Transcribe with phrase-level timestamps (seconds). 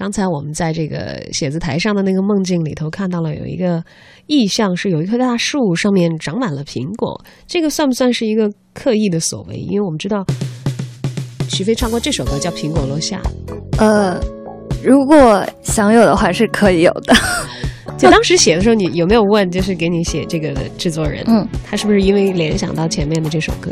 [0.00, 3.84] 刚才我们在这个写字台上的那个梦境里头看到了有一个
[4.28, 9.56] 意象，是有一棵大树上面长满了苹果，这个算不算是一个刻意的所为？
[9.56, 10.24] 因为我们知道
[11.50, 13.20] 许飞唱过这首歌叫《苹果落下》，
[13.78, 14.18] 呃，
[14.82, 17.14] 如果想有的话是可以有的。
[17.98, 23.70] 就当时写的时候，你有没有问，就是给你写这个的制作人，嗯，他是不是因为联想到前面的这首歌？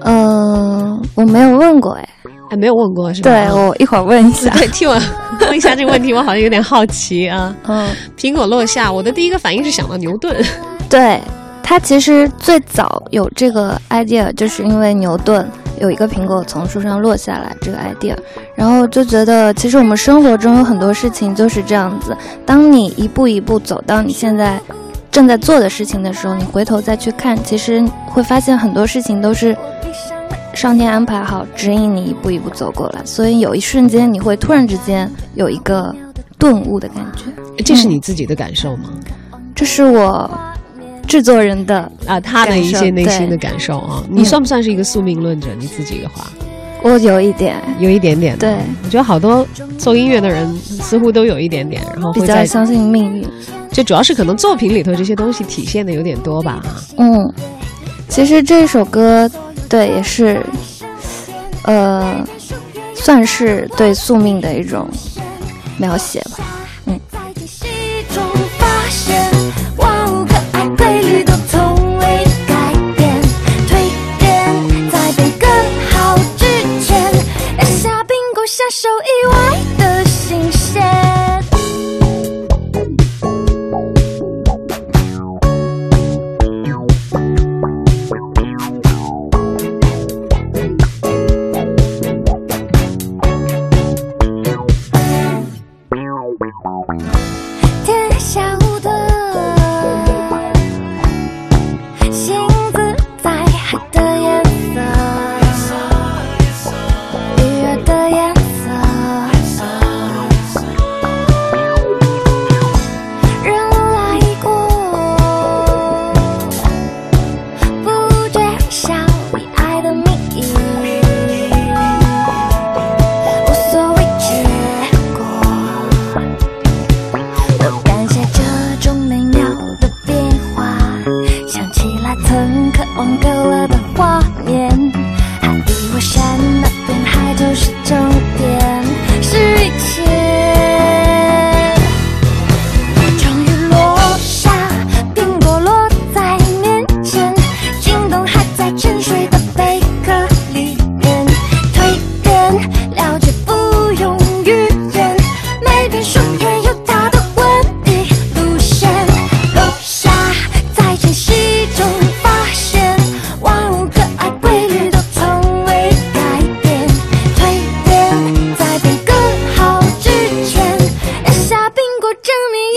[0.00, 2.08] 呃，我没有问过，哎，
[2.50, 3.30] 还没有问过是吧？
[3.30, 4.50] 对，我一会儿问一下。
[4.50, 4.98] 对，替我
[5.40, 7.54] 问一下这个问题，我好像有点好奇啊。
[7.68, 10.36] 嗯，苹果落下，我的第一个反应是想到牛顿。
[10.90, 11.20] 对
[11.62, 15.48] 他其实最早有这个 idea，就是因为牛顿
[15.80, 18.16] 有一个苹果从树上落下来这个 idea，
[18.56, 24.60] 然后就觉得其实我们生活中有很多事情就是这样子，当你一步一步走到你现在
[25.12, 29.56] 正在做的事情的时候，你回头再去看，其实会发现很多事情都是
[30.54, 35.94] 上天安排好，指引你一步一步走过来，所以有一瞬间你会突然之间有一个
[36.38, 38.90] 顿悟的感觉，这是你自己的感受吗？
[39.54, 40.30] 这是我
[41.06, 44.02] 制作人的啊，他的一些内心的感受啊。
[44.08, 45.48] 你算不算是一个宿命论者？
[45.58, 46.26] 你自己的话，
[46.82, 48.36] 我有一点有一点点。
[48.38, 49.46] 对，我觉得好多
[49.78, 53.26] 做音乐的人似乎都有一点点，然后比较相信命运。
[53.70, 56.60] 就主要是可能作品里头这些东西体现的有点多吧。
[56.64, 57.32] 哈嗯，
[58.08, 59.30] 其实这首歌
[59.70, 60.44] 对也是，
[61.62, 62.26] 呃，
[62.92, 64.90] 算是对宿命的一种
[65.78, 66.44] 描写吧。
[66.84, 67.68] 在惊喜
[68.12, 68.22] 中
[68.58, 68.66] 发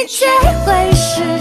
[0.00, 0.24] 你却
[0.64, 1.39] 会是。